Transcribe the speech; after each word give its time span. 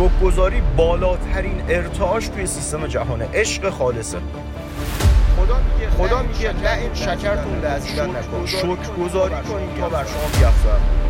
شکرگزاری 0.00 0.62
بالاترین 0.76 1.62
ارتعاش 1.68 2.28
توی 2.28 2.46
سیستم 2.46 2.86
جهانه 2.86 3.28
عشق 3.34 3.70
خالصه. 3.70 4.18
خدا 5.36 5.56
میگه 5.58 5.90
خدا 5.90 6.22
میگه 6.22 6.52
لئن 6.52 6.94
شکرتون 6.94 7.60
لازیدن 7.60 8.10
نکن 8.10 8.46
شکرگزاری 8.46 9.34
کنید. 9.34 9.80
تا 9.80 9.88
بر 9.88 10.04
شما 10.04 10.38
بیافزایم 10.38 11.09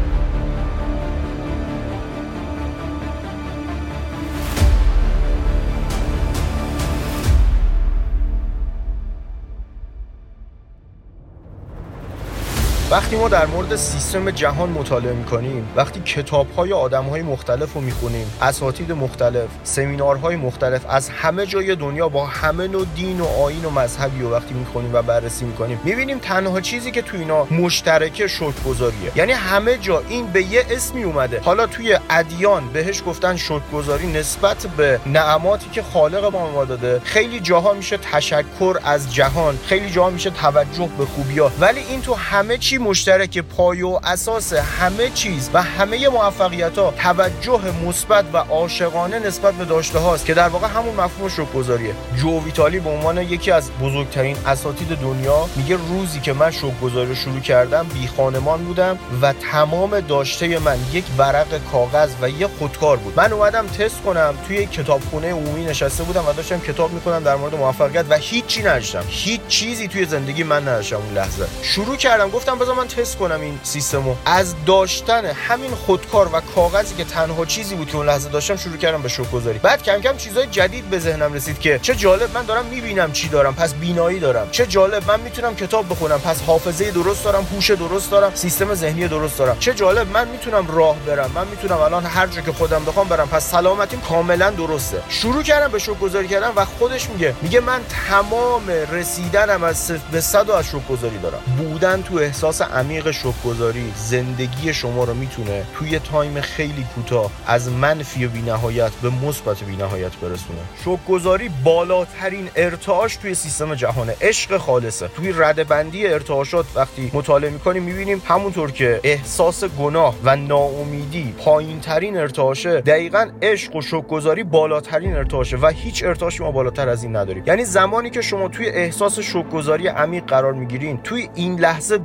وقتی 12.90 13.16
ما 13.16 13.28
در 13.28 13.46
مورد 13.46 13.76
سیستم 13.76 14.30
جهان 14.30 14.68
مطالعه 14.68 15.12
می‌کنیم 15.12 15.68
وقتی 15.76 16.00
کتاب 16.00 16.46
های 16.56 16.72
آدم 16.72 17.04
های 17.04 17.22
مختلف 17.22 17.72
رو 17.72 17.80
می‌خونیم 17.80 18.26
اساتید 18.42 18.92
مختلف 18.92 19.48
سمینارهای 19.64 20.36
مختلف 20.36 20.86
از 20.88 21.08
همه 21.08 21.46
جای 21.46 21.76
دنیا 21.76 22.08
با 22.08 22.26
همه 22.26 22.68
نوع 22.68 22.86
دین 22.96 23.20
و 23.20 23.26
آین 23.26 23.64
و 23.64 23.70
مذهبی 23.70 24.22
و 24.22 24.30
وقتی 24.30 24.54
می‌خونیم 24.54 24.94
و 24.94 25.02
بررسی 25.02 25.44
می‌کنیم 25.44 25.80
می‌بینیم 25.84 26.18
تنها 26.18 26.60
چیزی 26.60 26.90
که 26.90 27.02
تو 27.02 27.16
اینا 27.16 27.44
مشترکه 27.50 28.26
شکرگزاریه. 28.26 29.12
یعنی 29.16 29.32
همه 29.32 29.78
جا 29.78 30.02
این 30.08 30.26
به 30.26 30.42
یه 30.42 30.64
اسمی 30.70 31.02
اومده. 31.02 31.40
حالا 31.40 31.66
توی 31.66 31.98
ادیان 32.10 32.68
بهش 32.72 33.02
گفتن 33.06 33.36
شکرگزاری 33.36 34.06
نسبت 34.06 34.66
به 34.66 35.00
نعماتی 35.06 35.70
که 35.70 35.82
خالق 35.82 36.24
ما 36.32 36.50
ما 36.50 36.64
داده. 36.64 37.00
خیلی 37.04 37.40
جاها 37.40 37.72
میشه 37.72 37.96
تشکر 37.96 38.78
از 38.84 39.14
جهان 39.14 39.58
خیلی 39.66 39.90
جاها 39.90 40.10
میشه 40.10 40.30
توجه 40.30 40.88
به 40.98 41.06
خوبیا. 41.06 41.52
ولی 41.60 41.80
این 41.80 42.00
تو 42.00 42.14
همه 42.14 42.58
چی 42.58 42.79
مشترک 42.80 43.38
پای 43.38 43.82
و 43.82 44.00
اساس 44.04 44.52
همه 44.52 45.10
چیز 45.10 45.50
و 45.54 45.62
همه 45.62 46.08
موفقیت 46.08 46.78
ها 46.78 46.94
توجه 46.98 47.60
مثبت 47.86 48.24
و 48.32 48.36
عاشقانه 48.36 49.18
نسبت 49.18 49.54
به 49.54 49.64
داشته 49.64 49.98
هاست 49.98 50.26
که 50.26 50.34
در 50.34 50.48
واقع 50.48 50.66
همون 50.66 50.94
مفهوم 50.94 51.28
شکرگزاریه. 51.28 51.94
جو 52.16 52.44
ویتالی 52.44 52.80
به 52.80 52.90
عنوان 52.90 53.18
یکی 53.18 53.50
از 53.50 53.70
بزرگترین 53.82 54.36
اساتید 54.46 54.88
دنیا 54.88 55.48
میگه 55.56 55.76
روزی 55.76 56.20
که 56.20 56.32
من 56.32 56.50
شکرگزاری 56.50 57.08
رو 57.08 57.14
شروع 57.14 57.40
کردم 57.40 57.86
بی 57.94 58.08
خانمان 58.16 58.64
بودم 58.64 58.98
و 59.22 59.32
تمام 59.32 60.00
داشته 60.00 60.58
من 60.58 60.78
یک 60.92 61.04
ورق 61.18 61.60
کاغذ 61.72 62.10
و 62.22 62.28
یک 62.28 62.48
خودکار 62.58 62.96
بود. 62.96 63.14
من 63.16 63.32
اومدم 63.32 63.66
تست 63.66 64.02
کنم 64.02 64.34
توی 64.46 64.66
کتابخونه 64.66 65.30
عمومی 65.32 65.64
نشسته 65.64 66.02
بودم 66.02 66.28
و 66.28 66.32
داشتم 66.32 66.60
کتاب 66.60 66.92
می‌کنم 66.92 67.22
در 67.22 67.36
مورد 67.36 67.54
موفقیت 67.54 68.04
و 68.08 68.16
هیچی 68.16 68.62
نداشتم. 68.62 69.04
هیچ 69.08 69.40
چیزی 69.48 69.88
توی 69.88 70.04
زندگی 70.04 70.42
من 70.42 70.68
نداشتم 70.68 70.96
اون 70.96 71.14
لحظه. 71.14 71.46
شروع 71.62 71.96
کردم 71.96 72.30
گفتم 72.30 72.58
من 72.74 72.88
تست 72.88 73.18
کنم 73.18 73.40
این 73.40 73.60
سیستمو. 73.62 74.14
از 74.26 74.54
داشتن 74.66 75.24
همین 75.24 75.70
خودکار 75.70 76.30
و 76.32 76.40
کاغذی 76.40 76.94
که 76.94 77.04
تنها 77.04 77.44
چیزی 77.44 77.74
بود 77.74 77.88
که 77.90 77.96
اون 77.96 78.06
لحظه 78.06 78.28
داشتم 78.28 78.56
شروع 78.56 78.76
کردم 78.76 79.02
به 79.02 79.08
شکرگزاری. 79.08 79.58
بعد 79.58 79.82
کم 79.82 80.00
کم 80.00 80.16
چیزای 80.16 80.46
جدید 80.46 80.90
به 80.90 80.98
ذهنم 80.98 81.32
رسید 81.32 81.60
که 81.60 81.78
چه 81.82 81.94
جالب 81.94 82.34
من 82.34 82.44
دارم 82.44 82.64
می‌بینم 82.64 83.12
چی 83.12 83.28
دارم 83.28 83.54
پس 83.54 83.74
بینایی 83.74 84.20
دارم. 84.20 84.48
چه 84.50 84.66
جالب 84.66 85.10
من 85.10 85.20
می‌تونم 85.20 85.56
کتاب 85.56 85.88
بخونم 85.88 86.20
پس 86.20 86.42
حافظه 86.42 86.90
درست 86.90 87.24
دارم 87.24 87.46
هوش 87.54 87.70
درست 87.70 88.10
دارم 88.10 88.32
سیستم 88.34 88.74
ذهنی 88.74 89.08
درست 89.08 89.38
دارم. 89.38 89.58
چه 89.58 89.74
جالب 89.74 90.10
من 90.10 90.28
می‌تونم 90.28 90.66
راه 90.76 90.96
برم 91.06 91.30
من 91.34 91.46
می‌تونم 91.46 91.78
الان 91.78 92.04
هر 92.04 92.26
جا 92.26 92.40
که 92.40 92.52
خودم 92.52 92.84
بخوام 92.84 93.08
برم 93.08 93.28
پس 93.28 93.50
سلامتیم 93.50 94.00
کاملا 94.00 94.50
درسته. 94.50 95.02
شروع 95.08 95.42
کردم 95.42 95.68
به 95.68 95.78
شکرگزاری 95.78 96.28
کردن 96.28 96.52
و 96.56 96.64
خودش 96.64 97.10
میگه 97.10 97.34
میگه 97.42 97.60
من 97.60 97.80
تمام 98.08 98.68
رسیدنم 98.92 99.64
از 99.64 99.92
به 100.12 100.20
صد 100.20 100.50
از 100.50 100.66
شکرگزاری 100.66 101.18
دارم. 101.18 101.40
بودن 101.58 102.02
تو 102.02 102.14
احساس 102.14 102.59
عمیق 102.62 103.10
شکرگزاری 103.10 103.92
زندگی 103.96 104.74
شما 104.74 105.04
رو 105.04 105.14
می‌تونه 105.14 105.62
توی 105.74 105.98
تایم 105.98 106.40
خیلی 106.40 106.86
کوتاه 106.94 107.30
از 107.46 107.68
منفی 107.68 108.26
بینهایت 108.26 108.92
به 108.92 109.10
مثبت 109.10 109.62
بینهایت 109.64 110.16
برسونه. 110.16 110.58
شکرگزاری 110.84 111.50
بالاترین 111.64 112.48
ارتعاش 112.56 113.16
توی 113.16 113.34
سیستم 113.34 113.74
جهانه 113.74 114.16
عشق 114.20 114.58
خالصه. 114.58 115.08
توی 115.08 115.32
ردبندی 115.32 116.06
ارتعاشات 116.06 116.66
وقتی 116.74 117.10
مطالعه 117.14 117.50
می‌کنیم 117.50 117.82
می‌بینیم 117.82 118.22
همونطور 118.26 118.70
که 118.70 119.00
احساس 119.04 119.64
گناه 119.64 120.14
و 120.24 120.36
ناامیدی 120.36 121.34
پایین 121.38 121.80
ترین 121.80 122.16
ارتعاشه 122.16 122.80
دقیقا 122.80 123.30
عشق 123.42 123.76
و 123.76 123.82
شکرگزاری 123.82 124.44
بالاترین 124.44 125.16
ارتعاشه 125.16 125.56
و 125.56 125.66
هیچ 125.66 126.04
ارتعاشی 126.04 126.42
ما 126.42 126.50
بالاتر 126.50 126.88
از 126.88 127.02
این 127.02 127.16
نداریم. 127.16 127.42
یعنی 127.46 127.64
زمانی 127.64 128.10
که 128.10 128.20
شما 128.20 128.48
توی 128.48 128.68
احساس 128.68 129.18
شکرگزاری 129.18 129.88
عمیق 129.88 130.24
قرار 130.24 130.52
می‌گیرین 130.52 131.00
توی 131.04 131.28
این 131.34 131.60
لحظه 131.60 131.98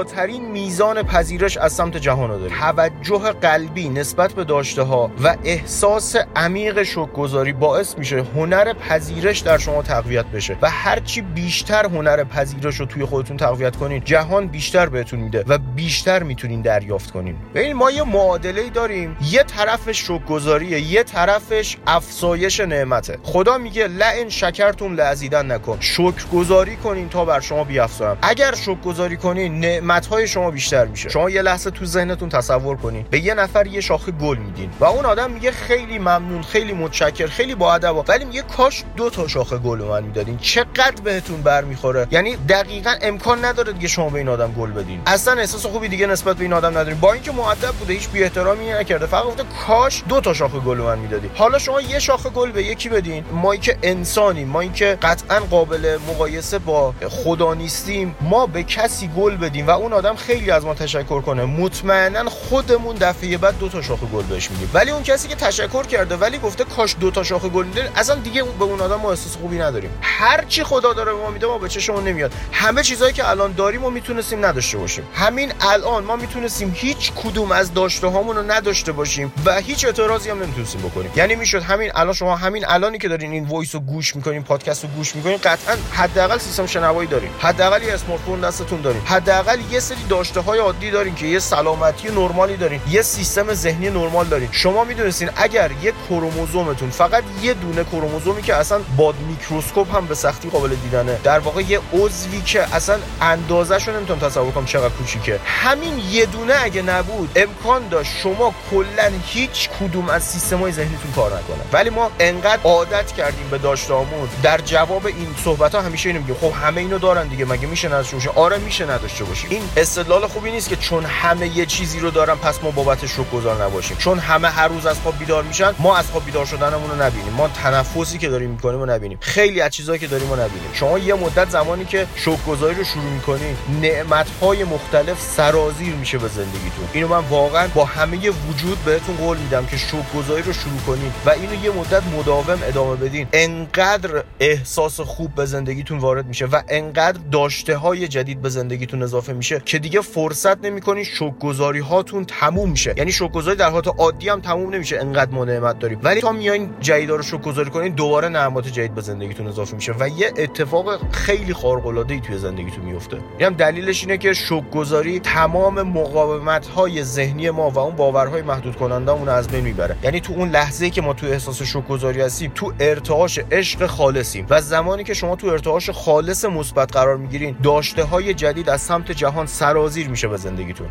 بالاترین 0.00 0.50
میزان 0.50 1.02
پذیرش 1.02 1.56
از 1.56 1.72
سمت 1.72 1.96
جهان 1.96 2.30
داریم. 2.30 2.56
توجه 2.58 3.18
قلبی 3.18 3.88
نسبت 3.88 4.32
به 4.32 4.44
داشته 4.44 4.82
ها 4.82 5.10
و 5.24 5.36
احساس 5.44 6.16
عمیق 6.36 6.82
شکرگزاری 6.82 7.52
باعث 7.52 7.98
میشه 7.98 8.24
هنر 8.34 8.72
پذیرش 8.72 9.38
در 9.38 9.58
شما 9.58 9.82
تقویت 9.82 10.26
بشه 10.26 10.56
و 10.62 10.70
هرچی 10.70 11.20
بیشتر 11.20 11.86
هنر 11.86 12.24
پذیرش 12.24 12.80
رو 12.80 12.86
توی 12.86 13.04
خودتون 13.04 13.36
تقویت 13.36 13.76
کنین 13.76 14.02
جهان 14.04 14.46
بیشتر 14.46 14.86
بهتون 14.86 15.20
میده 15.20 15.44
و 15.48 15.58
بیشتر 15.58 16.22
می‌تونین 16.22 16.62
دریافت 16.62 17.10
کنین. 17.10 17.36
ببین 17.54 17.72
ما 17.72 17.90
یه 17.90 18.02
معادله 18.02 18.70
داریم. 18.70 19.16
یه 19.30 19.42
طرفش 19.42 19.98
شکرگزاریه 20.06 20.80
یه 20.80 21.02
طرفش 21.02 21.76
افزایش 21.86 22.60
نعمته. 22.60 23.18
خدا 23.22 23.58
میگه 23.58 23.86
لئن 23.86 24.28
شکرتون 24.28 24.94
لعزیدن 24.94 25.52
نکن. 25.52 25.76
شکرگزاری 25.80 26.76
کنین 26.76 27.08
تا 27.08 27.24
بر 27.24 27.40
شما 27.40 27.64
بیافزایم. 27.64 28.18
اگر 28.22 28.54
شکرگزاری 28.54 29.16
کنین 29.16 29.80
نعمتهای 29.90 30.28
شما 30.28 30.50
بیشتر 30.50 30.84
میشه. 30.84 31.08
شما 31.08 31.30
یه 31.30 31.42
لحظه 31.42 31.70
تو 31.70 31.84
ذهنتون 31.84 32.28
تصور 32.28 32.76
کنین. 32.76 33.06
به 33.10 33.20
یه 33.20 33.34
نفر 33.34 33.66
یه 33.66 33.80
شاخه 33.80 34.12
گل 34.12 34.36
میدین. 34.36 34.70
و 34.80 34.84
اون 34.84 35.04
آدم 35.04 35.30
میگه 35.30 35.50
خیلی 35.50 35.98
ممنون 35.98 36.42
خیلی 36.42 36.72
متشکر 36.72 37.26
خیلی 37.26 37.54
با 37.54 37.74
ادب 37.74 38.08
ولی 38.08 38.24
میگه 38.24 38.42
کاش 38.42 38.84
دو 38.96 39.10
تا 39.10 39.28
شاخه 39.28 39.58
گل 39.58 39.78
من 39.78 40.02
می‌دادین. 40.02 40.38
چقدر 40.38 41.02
بهتون 41.04 41.42
برمیخوره؟ 41.42 42.06
یعنی 42.10 42.36
دقیقا 42.36 42.94
امکان 43.02 43.44
نداره 43.44 43.72
دیگه 43.72 43.88
شما 43.88 44.08
به 44.08 44.18
این 44.18 44.28
آدم 44.28 44.52
گل 44.52 44.70
بدین. 44.70 45.00
اصلا 45.06 45.40
احساس 45.40 45.66
خوبی 45.66 45.88
دیگه 45.88 46.06
نسبت 46.06 46.36
به 46.36 46.42
این 46.42 46.52
آدم 46.52 46.70
ندارین 46.70 47.00
با 47.00 47.12
اینکه 47.12 47.32
مؤدب 47.32 47.72
بوده 47.78 47.92
هیچ 47.92 48.08
بی 48.08 48.22
احترامی 48.22 48.70
نکرده. 48.70 49.06
فقط 49.06 49.24
گفته 49.24 49.44
کاش 49.66 50.02
دو 50.08 50.20
تا 50.20 50.34
شاخه 50.34 50.58
گل 50.58 50.78
من 50.78 50.98
می‌دادی 50.98 51.30
حالا 51.34 51.58
شما 51.58 51.80
یه 51.80 51.98
شاخه 51.98 52.30
گل 52.30 52.50
به 52.50 52.64
یکی 52.64 52.88
بدین. 52.88 53.24
ما 53.32 53.56
که 53.56 53.78
انسانیم 53.82 54.48
ما 54.48 54.64
که 54.64 54.98
قطعا 55.02 55.40
قابل 55.40 55.98
مقایسه 56.08 56.58
با 56.58 56.94
خدا 57.10 57.54
نیستیم. 57.54 58.14
ما 58.20 58.46
به 58.46 58.62
کسی 58.62 59.08
گل 59.08 59.36
بدیم 59.36 59.66
و 59.66 59.70
اون 59.80 59.92
آدم 59.92 60.16
خیلی 60.16 60.50
از 60.50 60.64
ما 60.64 60.74
تشکر 60.74 61.20
کنه. 61.20 61.44
مطمئنا 61.44 62.30
خودمون 62.30 62.96
دفعه 62.96 63.38
بعد 63.38 63.58
دو 63.58 63.68
تا 63.68 63.82
شاخه 63.82 64.06
گل 64.06 64.22
بهش 64.22 64.50
میدیم. 64.50 64.70
ولی 64.74 64.90
اون 64.90 65.02
کسی 65.02 65.28
که 65.28 65.34
تشکر 65.34 65.82
کرده 65.82 66.16
ولی 66.16 66.38
گفته 66.38 66.64
کاش 66.64 66.96
دو 67.00 67.10
تا 67.10 67.22
شاخه 67.22 67.48
گل 67.48 67.66
میده 67.66 67.90
اصلا 67.96 68.14
دیگه 68.14 68.42
به 68.42 68.64
اون 68.64 68.80
آدم 68.80 68.96
ما 68.96 69.10
احساس 69.10 69.36
خوبی 69.36 69.58
نداریم. 69.58 69.90
هر 70.02 70.44
چی 70.44 70.64
خدا 70.64 70.92
داره 70.92 71.12
به 71.12 71.18
ما 71.18 71.30
میده 71.30 71.46
ما 71.46 71.58
به 71.58 71.68
چشمون 71.68 72.04
نمیاد. 72.04 72.32
همه 72.52 72.82
چیزایی 72.82 73.12
که 73.12 73.28
الان 73.28 73.52
داریم 73.52 73.84
و 73.84 73.90
می‌تونستیم 73.90 74.44
نداشته 74.44 74.78
باشیم. 74.78 75.04
همین 75.14 75.52
الان 75.60 76.04
ما 76.04 76.16
می‌تونستیم 76.16 76.72
هیچ 76.76 77.12
کدوم 77.16 77.52
از 77.52 77.74
داشته 77.74 78.06
هامون 78.06 78.36
رو 78.36 78.50
نداشته 78.50 78.92
باشیم 78.92 79.32
و 79.44 79.56
هیچ 79.60 79.84
اعتراضی 79.84 80.30
هم 80.30 80.42
نمی‌تونستیم 80.42 80.80
بکنیم. 80.80 81.10
یعنی 81.16 81.34
می‌شد 81.34 81.62
همین 81.62 81.90
الان 81.94 82.14
شما 82.14 82.36
همین 82.36 82.64
الانی 82.68 82.98
که 82.98 83.08
دارین 83.08 83.32
این 83.32 83.44
voice 83.44 83.74
رو 83.74 83.80
گوش 83.80 84.16
می‌کنین 84.16 84.42
پادکست 84.42 84.84
رو 84.84 84.90
گوش 84.90 85.16
می‌کنین 85.16 85.36
قطعا 85.36 85.76
حداقل 85.92 86.38
سیستم 86.38 86.66
شنوایی 86.66 87.08
دارین. 87.08 87.30
حداقل 87.38 87.82
یه 87.82 87.94
smartphone 87.94 88.40
دستتون 88.40 88.80
دارین. 88.80 89.02
حداقل 89.02 89.59
یه 89.70 89.80
سری 89.80 90.04
داشته 90.08 90.40
های 90.40 90.58
عادی 90.58 90.90
دارین 90.90 91.14
که 91.14 91.26
یه 91.26 91.38
سلامتی 91.38 92.08
نرمالی 92.08 92.56
دارین 92.56 92.80
یه 92.90 93.02
سیستم 93.02 93.54
ذهنی 93.54 93.90
نرمال 93.90 94.26
دارین. 94.26 94.48
شما 94.52 94.84
می‌دونستین 94.84 95.30
اگر 95.36 95.70
یه 95.82 95.92
کروموزومتون 96.08 96.90
فقط 96.90 97.24
یه 97.42 97.54
دونه 97.54 97.84
کروموزومی 97.84 98.42
که 98.42 98.54
اصلا 98.54 98.80
با 98.96 99.14
میکروسکوپ 99.28 99.96
هم 99.96 100.06
به 100.06 100.14
سختی 100.14 100.50
قابل 100.50 100.74
دیدنه 100.74 101.18
در 101.24 101.38
واقع 101.38 101.62
یه 101.62 101.80
عضوی 101.92 102.40
که 102.40 102.74
اصلا 102.74 102.98
اندازه‌ش 103.20 103.88
رو 103.88 104.16
تصور 104.16 104.52
کنم 104.52 104.64
چقدر 104.64 104.88
کوچیکه. 104.88 105.40
همین 105.44 105.98
یه 106.10 106.26
دونه 106.26 106.54
اگه 106.62 106.82
نبود 106.82 107.30
امکان 107.36 107.88
داشت 107.88 108.12
شما 108.22 108.54
کلا 108.70 109.12
هیچ 109.26 109.68
کدوم 109.80 110.08
از 110.08 110.24
سیستم‌های 110.24 110.72
ذهنیتون 110.72 111.12
کار 111.16 111.30
نکنه. 111.30 111.64
ولی 111.72 111.90
ما 111.90 112.10
انقدر 112.20 112.62
عادت 112.64 113.12
کردیم 113.12 113.48
به 113.50 113.58
داشتهامون 113.58 114.28
در 114.42 114.58
جواب 114.58 115.06
این 115.06 115.34
صحبت 115.44 115.74
ها 115.74 115.80
همیشه 115.80 116.08
اینو 116.08 116.20
میگیم. 116.20 116.36
خب 116.40 116.52
همه 116.52 116.80
اینو 116.80 116.98
دارن 116.98 117.28
دیگه 117.28 117.44
مگه 117.44 117.66
میشه 117.66 117.88
نداشته 117.88 118.16
باشه 118.16 118.30
آره 118.30 118.58
میشه 118.58 118.90
نداشته 118.90 119.24
باشیم 119.24 119.49
این 119.50 119.62
استدلال 119.76 120.26
خوبی 120.26 120.50
نیست 120.50 120.68
که 120.68 120.76
چون 120.76 121.04
همه 121.04 121.56
یه 121.56 121.66
چیزی 121.66 122.00
رو 122.00 122.10
دارن 122.10 122.34
پس 122.34 122.62
ما 122.62 122.70
بابت 122.70 123.06
شکرگزار 123.06 123.64
نباشیم. 123.64 123.96
چون 123.96 124.18
همه 124.18 124.48
هر 124.48 124.68
روز 124.68 124.86
از 124.86 125.00
خواب 125.00 125.18
بیدار 125.18 125.42
میشن 125.42 125.72
ما 125.78 125.96
از 125.96 126.10
خواب 126.10 126.24
بیدار 126.24 126.46
شدنمون 126.46 126.90
رو 126.90 127.02
نبینیم. 127.02 127.32
ما 127.32 127.48
تنفسی 127.48 128.18
که 128.18 128.28
داریم 128.28 128.50
می‌کنیم 128.50 128.80
رو 128.80 128.86
نبینیم. 128.86 129.18
خیلی 129.20 129.60
از 129.60 129.70
چیزایی 129.70 129.98
که 129.98 130.06
داریم 130.06 130.28
رو 130.30 130.34
نبینیم. 130.34 130.68
شما 130.72 130.98
یه 130.98 131.14
مدت 131.14 131.50
زمانی 131.50 131.84
که 131.84 132.06
شکرگزاری 132.16 132.74
رو 132.74 132.84
شروع 132.84 133.04
می‌کنین 133.04 133.56
نعمت‌های 133.82 134.64
مختلف 134.64 135.20
سرازیر 135.20 135.94
میشه 135.94 136.18
به 136.18 136.28
زندگیتون. 136.28 136.88
اینو 136.92 137.08
من 137.08 137.24
واقعا 137.30 137.68
با 137.74 137.84
همه 137.84 138.16
وجود 138.16 138.84
بهتون 138.84 139.16
قول 139.16 139.38
میدم 139.38 139.66
که 139.66 139.76
شکرگزاری 139.76 140.42
رو 140.42 140.52
شروع 140.52 140.80
کنین 140.86 141.12
و 141.26 141.30
اینو 141.30 141.64
یه 141.64 141.70
مدت 141.70 142.02
مداوم 142.18 142.58
ادامه 142.62 142.96
بدین. 142.96 143.26
انقدر 143.32 144.24
احساس 144.40 145.00
خوب 145.00 145.34
به 145.34 145.46
زندگیتون 145.46 145.98
وارد 145.98 146.26
میشه 146.26 146.46
و 146.46 146.62
انقدر 146.68 147.20
داشته 147.32 147.76
های 147.76 148.08
جدید 148.08 148.42
به 148.42 148.48
زندگیتون 148.48 149.02
اضافه 149.02 149.39
میشه 149.40 149.62
که 149.64 149.78
دیگه 149.78 150.00
فرصت 150.00 150.64
نمی‌کنین 150.64 151.04
شکرگزاری 151.04 151.78
هاتون 151.78 152.24
تموم 152.24 152.74
شه 152.74 152.94
یعنی 152.96 153.12
شکرگزاری 153.12 153.56
در 153.56 153.70
حالت 153.70 153.86
عادی 153.86 154.28
هم 154.28 154.40
تموم 154.40 154.74
نمیشه 154.74 154.98
انقدر 154.98 155.30
ما 155.30 155.44
نعمت 155.44 155.78
داریم. 155.78 156.00
ولی 156.02 156.20
تا 156.20 156.32
میاین 156.32 156.70
جدیدا 156.80 157.16
رو 157.16 157.22
شکرگزاری 157.22 157.70
کنین 157.70 157.94
دوباره 157.94 158.28
نعمات 158.28 158.68
جدید 158.68 158.94
به 158.94 159.00
زندگیتون 159.00 159.46
اضافه 159.46 159.74
میشه 159.74 159.92
و 160.00 160.08
یه 160.08 160.32
اتفاق 160.36 161.12
خیلی 161.12 161.54
خارق 161.54 161.86
العاده 161.86 162.14
ای 162.14 162.20
توی 162.20 162.38
زندگیتون 162.38 162.84
میفته. 162.84 163.16
یعنی 163.38 163.54
دلیلش 163.54 164.02
اینه 164.02 164.18
که 164.18 164.32
شکرگزاری 164.32 165.20
تمام 165.20 165.82
مقاومت 165.82 166.66
های 166.66 167.04
ذهنی 167.04 167.50
ما 167.50 167.70
و 167.70 167.78
اون 167.78 167.96
باورهای 167.96 168.42
محدود 168.42 168.76
کننده 168.76 169.12
اون 169.12 169.28
از 169.28 169.48
بین 169.48 169.64
می‌بره. 169.64 169.96
یعنی 170.02 170.20
تو 170.20 170.32
اون 170.32 170.48
لحظه 170.48 170.90
که 170.90 171.02
ما 171.02 171.12
تو 171.12 171.26
احساس 171.26 171.62
شکرگزاری 171.62 172.20
هستیم 172.20 172.52
تو 172.54 172.72
ارتعاش 172.80 173.38
عشق 173.50 173.86
خالصیم. 173.86 174.46
و 174.50 174.60
زمانی 174.60 175.04
که 175.04 175.14
شما 175.14 175.36
تو 175.36 175.46
ارتعاش 175.46 175.90
خالص 175.90 176.44
مثبت 176.44 176.92
قرار 176.92 177.16
می‌گیرین 177.16 177.56
داشته 177.62 178.04
های 178.04 178.34
جدید 178.34 178.68
از 178.68 178.80
سمت 178.80 179.12
جهان 179.12 179.29
سرازیر 179.46 180.08
میشه 180.08 180.28
به 180.28 180.36
زندگیتون. 180.36 180.88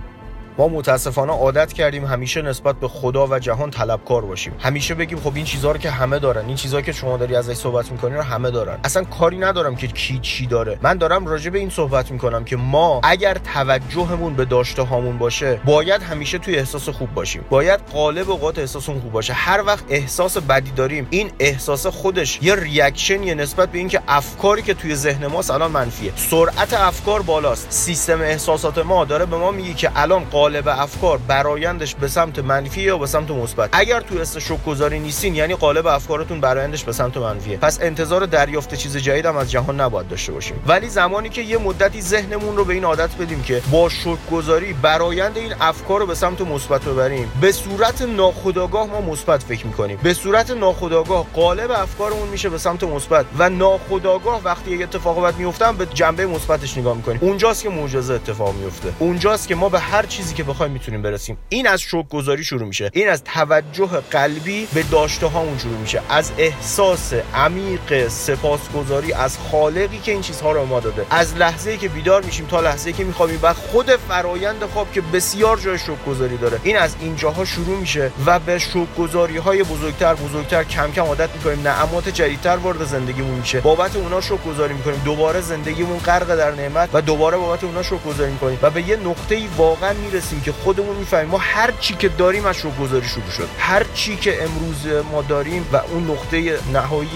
ما 0.59 0.67
متاسفانه 0.67 1.33
عادت 1.33 1.73
کردیم 1.73 2.05
همیشه 2.05 2.41
نسبت 2.41 2.75
به 2.75 2.87
خدا 2.87 3.27
و 3.27 3.39
جهان 3.39 3.71
طلبکار 3.71 4.25
باشیم. 4.25 4.53
همیشه 4.59 4.95
بگیم 4.95 5.19
خب 5.19 5.35
این 5.35 5.45
چیزها 5.45 5.71
رو 5.71 5.77
که 5.77 5.89
همه 5.89 6.19
دارن 6.19 6.45
این 6.45 6.55
چیزهایی 6.55 6.85
که 6.85 6.91
شما 6.91 7.17
داری 7.17 7.35
ازش 7.35 7.53
صحبت 7.53 7.91
می‌کنی 7.91 8.15
رو 8.15 8.21
همه 8.21 8.51
دارن. 8.51 8.79
اصلا 8.83 9.03
کاری 9.03 9.37
ندارم 9.37 9.75
که 9.75 9.87
کی 9.87 10.19
چی 10.21 10.47
داره. 10.47 10.79
من 10.81 10.97
دارم 10.97 11.27
راجع 11.27 11.49
به 11.49 11.59
این 11.59 11.69
صحبت 11.69 12.11
می‌کنم 12.11 12.43
که 12.43 12.57
ما 12.57 13.01
اگر 13.03 13.37
توجهمون 13.53 14.33
به 14.33 14.45
داشته 14.45 14.81
هامون 14.81 15.17
باشه 15.17 15.61
باید 15.65 16.01
همیشه 16.01 16.37
توی 16.37 16.55
احساس 16.55 16.89
خوب 16.89 17.13
باشیم. 17.13 17.45
باید 17.49 17.79
قالب 17.93 18.29
اوقات 18.29 18.59
احساسمون 18.59 19.01
خوب 19.01 19.11
باشه. 19.11 19.33
هر 19.33 19.63
وقت 19.65 19.83
احساس 19.89 20.37
بدی 20.37 20.71
داریم 20.71 21.07
این 21.09 21.31
احساس 21.39 21.87
خودش 21.87 22.39
یه 22.41 22.55
ریاکشنیه 22.55 23.33
نسبت 23.35 23.71
به 23.71 23.77
اینکه 23.77 24.01
افکاری 24.07 24.61
که 24.61 24.73
توی 24.73 24.95
ذهن 24.95 25.27
ما 25.27 25.43
الان 25.49 25.71
منفیه. 25.71 26.11
سرعت 26.15 26.73
افکار 26.73 27.21
بالاست. 27.21 27.67
سیستم 27.69 28.21
احساسات 28.21 28.77
ما 28.77 29.05
داره 29.05 29.25
به 29.25 29.37
ما 29.37 29.51
میگه 29.51 29.73
که 29.73 29.91
الان 29.95 30.25
افکار 30.55 31.17
برایندش 31.17 31.95
به 31.95 32.07
سمت 32.07 32.39
منفی 32.39 32.81
یا 32.81 32.97
به 32.97 33.07
سمت 33.07 33.31
مثبت؟ 33.31 33.69
اگر 33.71 34.01
تو 34.01 34.19
است 34.19 34.39
شک 34.39 34.65
گذاری 34.65 34.99
نیستین 34.99 35.35
یعنی 35.35 35.55
قالب 35.55 35.87
افکارتون 35.87 36.41
برایندش 36.41 36.83
به 36.83 36.91
سمت 36.91 37.17
منفیه. 37.17 37.57
پس 37.57 37.79
انتظار 37.81 38.25
دریافت 38.25 38.75
چیز 38.75 38.97
جدید 38.97 39.25
هم 39.25 39.37
از 39.37 39.51
جهان 39.51 39.81
نباید 39.81 40.07
داشته 40.07 40.31
باشیم. 40.31 40.63
ولی 40.67 40.89
زمانی 40.89 41.29
که 41.29 41.41
یه 41.41 41.57
مدتی 41.57 42.01
ذهنمون 42.01 42.57
رو 42.57 42.65
به 42.65 42.73
این 42.73 42.83
عادت 42.83 43.15
بدیم 43.15 43.41
که 43.41 43.61
با 43.71 43.89
شک 43.89 44.17
گذاری 44.31 44.73
برایند 44.73 45.37
این 45.37 45.53
افکار 45.61 45.99
رو 45.99 46.05
به 46.05 46.15
سمت 46.15 46.41
مثبت 46.41 46.81
ببریم 46.81 47.31
به 47.41 47.51
صورت 47.51 48.01
ناخودآگاه 48.01 48.87
ما 48.87 49.01
مثبت 49.01 49.43
فکر 49.43 49.67
می‌کنیم. 49.67 49.99
به 50.03 50.13
صورت 50.13 50.51
ناخودآگاه 50.51 51.25
قالب 51.33 51.71
افکارمون 51.71 52.27
میشه 52.27 52.49
به 52.49 52.57
سمت 52.57 52.83
مثبت 52.83 53.25
و 53.37 53.49
ناخودآگاه 53.49 54.41
وقتی 54.43 54.77
یه 54.77 54.83
اتفاق 54.83 55.23
بد 55.23 55.37
میفته 55.37 55.71
به 55.71 55.85
جنبه 55.85 56.25
مثبتش 56.25 56.77
نگاه 56.77 56.95
می‌کنیم. 56.95 57.19
اونجاست 57.21 57.63
که 57.63 57.69
معجزه 57.69 58.13
اتفاق 58.13 58.55
میفته 58.55 58.93
اونجاست 58.99 59.47
که 59.47 59.55
ما 59.55 59.69
به 59.69 59.79
هر 59.79 60.05
چیزی 60.05 60.33
که 60.39 60.43
بخوایم 60.43 60.71
می‌تونیم 60.71 61.01
برسیم. 61.01 61.37
این 61.49 61.67
از 61.67 61.81
شوک 61.81 62.09
گذاری 62.09 62.43
شروع 62.43 62.67
میشه. 62.67 62.91
این 62.93 63.09
از 63.09 63.23
توجه 63.23 63.87
قلبی 64.11 64.67
به 64.73 64.83
داشته 64.83 65.27
هامون 65.27 65.57
شروع 65.57 65.77
میشه. 65.77 66.01
از 66.09 66.31
احساس 66.37 67.13
عمیق 67.33 68.07
سپاسگزاری 68.07 69.13
از 69.13 69.37
خالقی 69.51 69.99
که 69.99 70.11
این 70.11 70.21
چیزها 70.21 70.51
رو 70.51 70.65
ما 70.65 70.79
داده. 70.79 71.05
از 71.09 71.35
لحظه 71.35 71.77
که 71.77 71.89
بیدار 71.89 72.21
میشیم 72.21 72.45
تا 72.45 72.61
لحظه 72.61 72.93
که 72.93 73.03
میخوابیم. 73.03 73.39
و 73.41 73.53
خود 73.53 73.89
فرایند 73.89 74.63
خواب 74.63 74.93
که 74.93 75.01
بسیار 75.01 75.57
جای 75.57 75.79
شوک 75.79 76.05
گذاری 76.05 76.37
داره. 76.37 76.59
این 76.63 76.77
از 76.77 76.95
اینجاها 76.99 77.45
شروع 77.45 77.79
میشه 77.79 78.11
و 78.25 78.39
به 78.39 78.59
شوک 78.59 78.95
گذاری 78.97 79.37
های 79.37 79.63
بزرگتر 79.63 80.13
بزرگتر 80.13 80.63
کم 80.63 80.91
کم 80.91 81.01
عادت 81.01 81.29
می‌کنیم. 81.35 81.67
نعمات 81.67 82.09
جدیدتر 82.09 82.55
وارد 82.55 82.85
زندگیمون 82.85 83.39
میشه. 83.39 83.59
بابت 83.61 83.95
اونا 83.95 84.21
شوک 84.21 84.43
گذاری 84.43 84.73
می‌کنیم. 84.73 85.01
دوباره 85.05 85.41
زندگیمون 85.41 85.97
غرق 85.97 86.35
در 86.35 86.51
نعمت 86.51 86.89
و 86.93 87.01
دوباره 87.01 87.37
بابت 87.37 87.63
اونا 87.63 87.83
شوک 87.83 88.03
گذاری 88.03 88.31
می‌کنیم. 88.31 88.59
و 88.61 88.69
به 88.69 88.81
یه 88.81 88.95
نقطه 88.95 89.35
ای 89.35 89.47
واقعا 89.57 89.93
می‌رسیم 89.93 90.28
که 90.45 90.51
خودمون 90.51 90.95
می‌فهمیم. 90.95 91.29
ما 91.29 91.37
هر 91.37 91.71
چی 91.79 91.93
که 91.93 92.09
داریم 92.09 92.45
از 92.45 92.55
گذاری 92.81 93.07
شروع 93.07 93.29
شد. 93.37 93.47
هر 93.59 93.85
چی 93.93 94.15
که 94.15 94.43
امروز 94.43 95.03
ما 95.11 95.21
داریم 95.21 95.65
و 95.73 95.77
اون 95.77 96.11
نقطه 96.11 96.59
نهایی 96.73 97.09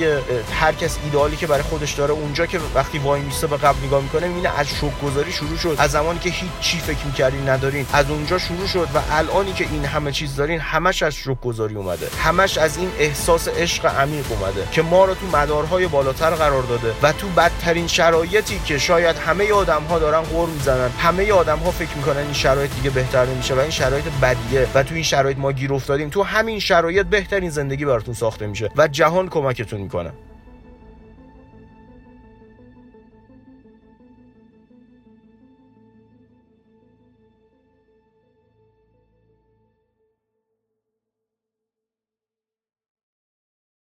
هر 0.59 0.71
کس 0.71 0.97
ایدئالی 1.03 1.35
که 1.35 1.47
برای 1.47 1.63
خودش 1.63 1.93
داره 1.93 2.11
اونجا 2.11 2.45
که 2.45 2.59
وقتی 2.75 2.97
وای 2.97 3.21
میسته 3.21 3.47
به 3.47 3.57
قبل 3.57 3.85
نگاه 3.85 4.01
می‌کنه 4.01 4.25
اینه 4.25 4.59
از 4.59 4.67
گذاری 5.03 5.31
شروع 5.31 5.57
شد. 5.57 5.75
از 5.79 5.91
زمانی 5.91 6.19
که 6.19 6.29
هیچ 6.29 6.51
چی 6.61 6.77
فکر 6.77 7.05
می‌کردین 7.05 7.49
ندارین 7.49 7.85
از 7.93 8.09
اونجا 8.09 8.37
شروع 8.37 8.67
شد 8.67 8.87
و 8.95 8.99
الانی 9.11 9.53
که 9.53 9.67
این 9.71 9.85
همه 9.85 10.11
چیز 10.11 10.35
دارین 10.35 10.59
همش 10.59 11.03
از 11.03 11.15
گذاری 11.43 11.75
اومده. 11.75 12.07
همش 12.23 12.57
از 12.57 12.77
این 12.77 12.91
احساس 12.99 13.47
عشق 13.47 13.85
عمیق 13.85 14.25
اومده 14.29 14.67
که 14.71 14.81
ما 14.81 15.05
رو 15.05 15.13
تو 15.13 15.37
مدارهای 15.37 15.87
بالاتر 15.87 16.29
قرار 16.29 16.63
داده 16.63 16.93
و 17.01 17.11
تو 17.11 17.27
بدترین 17.27 17.87
شرایطی 17.87 18.61
که 18.65 18.77
شاید 18.77 19.17
همه 19.17 19.51
آدم 19.51 19.83
ها 19.83 19.99
دارن 19.99 20.21
غور 20.21 20.49
می‌زنن 20.49 20.89
همه 20.99 21.31
آدم 21.31 21.59
ها 21.59 21.71
فکر 21.71 21.95
می‌کنن 21.95 22.17
این 22.17 22.33
شرایط 22.33 22.71
دیگه 22.75 22.89
بهتر 22.93 23.25
نمیشه 23.25 23.55
و 23.55 23.59
این 23.59 23.69
شرایط 23.69 24.05
بدیه 24.21 24.67
و 24.75 24.83
تو 24.83 24.95
این 24.95 25.03
شرایط 25.03 25.37
ما 25.37 25.51
گیر 25.51 25.73
افتادیم 25.73 26.09
تو 26.09 26.23
همین 26.23 26.59
شرایط 26.59 27.05
بهترین 27.05 27.49
زندگی 27.49 27.85
براتون 27.85 28.13
ساخته 28.13 28.47
میشه 28.47 28.69
و 28.75 28.87
جهان 28.87 29.29
کمکتون 29.29 29.81
می‌کنه. 29.81 30.11